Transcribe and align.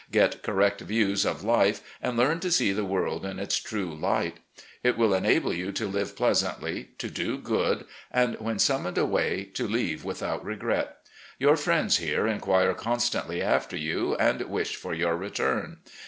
Get 0.11 0.41
correct 0.41 0.81
views 0.81 1.27
of 1.27 1.43
life, 1.43 1.81
and 2.01 2.17
learn 2.17 2.39
to 2.39 2.51
see 2.51 2.71
the 2.71 2.83
world 2.83 3.23
in 3.23 3.37
its 3.37 3.57
true 3.57 3.93
light. 3.93 4.37
It 4.83 4.97
will 4.97 5.13
enable 5.13 5.53
you 5.53 5.71
to 5.73 5.87
live 5.87 6.15
pleasantly, 6.15 6.89
to 6.97 7.07
do 7.07 7.37
good, 7.37 7.85
and, 8.09 8.33
when 8.39 8.57
summoned 8.57 8.97
away, 8.97 9.43
to 9.53 9.67
leave 9.67 10.03
without 10.03 10.43
regret. 10.43 10.97
Your 11.37 11.55
friends 11.55 11.97
here 11.97 12.23
mqutre 12.23 12.75
constantly 12.75 13.43
after 13.43 13.77
you, 13.77 14.15
and 14.15 14.41
wish 14.49 14.75
for 14.75 14.95
your 14.95 15.15
return. 15.15 15.77